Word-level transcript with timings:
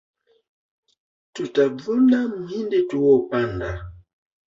Tundavuna 1.33 2.19
mhindi 2.37 2.77
tuopanda. 2.89 3.71